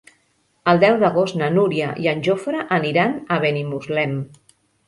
El 0.71 0.79
deu 0.83 0.97
d'agost 1.03 1.37
na 1.41 1.51
Núria 1.59 1.91
i 2.05 2.09
en 2.13 2.25
Jofre 2.29 2.65
aniran 2.81 3.17
a 3.37 3.41
Benimuslem. 3.45 4.21